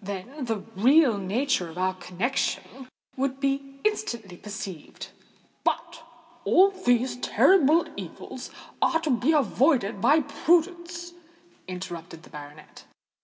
Then, 0.00 0.46
the 0.46 0.64
real 0.74 1.16
nature 1.16 1.70
of 1.70 1.78
our 1.78 1.94
connexion 1.94 2.88
would 3.16 3.38
be 3.38 3.78
instantly 3.84 4.36
perceived——" 4.36 5.10
"But 5.62 6.02
all 6.44 6.72
these 6.72 7.18
terrible 7.18 7.86
evils 7.96 8.50
are 8.82 8.98
to 9.02 9.10
be 9.10 9.30
avoided 9.30 10.00
by 10.00 10.22
prudence," 10.22 11.12
interrupted 11.68 12.24
the 12.24 12.30
baronet. 12.30 12.84